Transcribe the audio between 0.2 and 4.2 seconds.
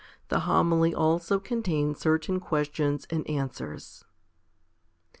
The Homily also contains certain questions and answers. i.